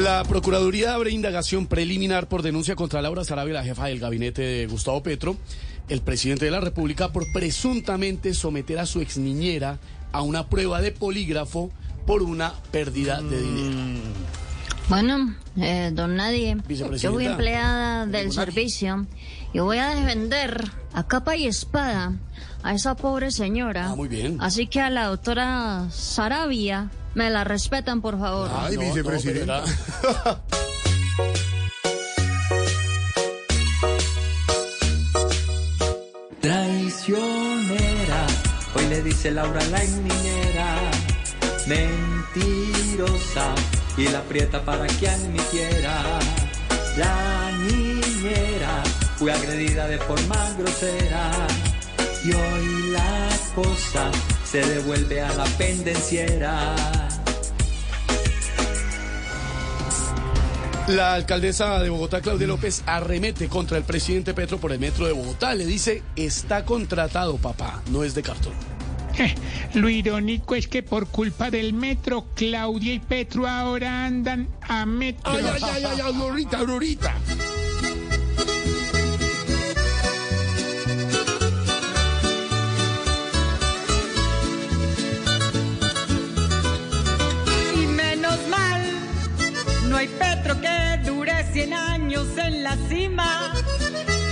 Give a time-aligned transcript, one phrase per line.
[0.00, 4.66] La Procuraduría abre indagación preliminar por denuncia contra Laura Sarabia, la jefa del gabinete de
[4.66, 5.36] Gustavo Petro,
[5.88, 9.78] el presidente de la República, por presuntamente someter a su exniñera
[10.10, 11.70] a una prueba de polígrafo
[12.06, 14.00] por una pérdida de dinero.
[14.88, 19.06] Bueno, eh, don Nadie, yo fui empleada del servicio
[19.52, 22.14] y voy a defender a capa y espada
[22.62, 23.90] a esa pobre señora.
[23.90, 24.38] Ah, muy bien.
[24.40, 28.50] Así que a la doctora Sarabia me la respetan, por favor.
[28.54, 29.62] Ay, No,
[36.40, 38.26] Traicionera,
[38.74, 40.76] hoy le dice Laura la niñera,
[41.66, 43.54] mentirosa,
[43.96, 46.02] y la aprieta para que admitiera.
[46.96, 48.82] La niñera
[49.16, 51.30] fue agredida de forma grosera,
[52.24, 54.10] y hoy la cosa
[54.52, 56.76] se devuelve a la pendenciera.
[60.88, 65.12] La alcaldesa de Bogotá, Claudia López, arremete contra el presidente Petro por el metro de
[65.12, 65.54] Bogotá.
[65.54, 68.52] Le dice, está contratado, papá, no es de cartón.
[69.72, 75.32] Lo irónico es que por culpa del metro, Claudia y Petro ahora andan a metro.
[75.32, 77.14] Ay, ay, ay, ay, Aurorita, Aurorita.
[90.42, 93.52] Que dure 100 años en la cima.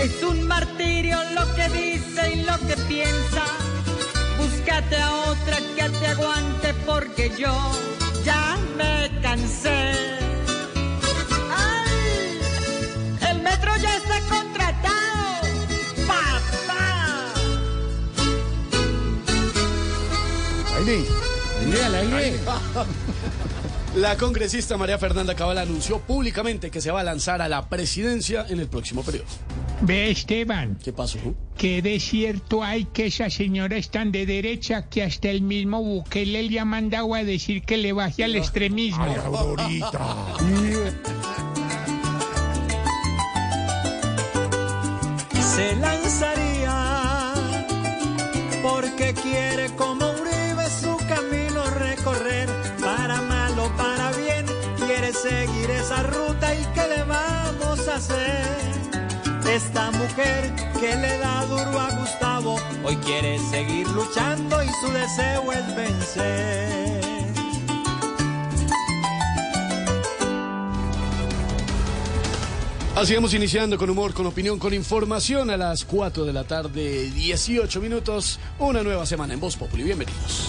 [0.00, 3.44] Es un martirio lo que dice y lo que piensa.
[4.38, 7.54] Búscate a otra que te aguante porque yo
[8.24, 10.18] ya me cansé.
[11.50, 12.40] ¡Ay!
[13.30, 15.40] El metro ya está contratado.
[16.06, 17.32] ¡Papá!
[23.96, 28.46] La congresista María Fernanda Cabal anunció públicamente que se va a lanzar a la presidencia
[28.48, 29.26] en el próximo periodo.
[29.80, 31.18] Ve, Esteban, ¿Qué pasó?
[31.56, 36.42] qué desierto hay que esa señora es tan de derecha que hasta el mismo Bukele
[36.44, 39.04] le ha mandado a decir que le baje al extremismo.
[39.04, 40.26] Aurorita.
[45.54, 47.32] se lanzaría
[48.62, 51.67] porque quiere como Uribe su camino
[55.22, 58.46] seguir esa ruta y qué le vamos a hacer
[59.50, 65.52] esta mujer que le da duro a Gustavo hoy quiere seguir luchando y su deseo
[65.52, 67.08] es vencer
[72.94, 77.08] Así vamos iniciando con humor, con opinión, con información a las 4 de la tarde,
[77.12, 78.40] 18 minutos.
[78.58, 79.84] Una nueva semana en Voz Populi.
[79.84, 80.48] Bienvenidos.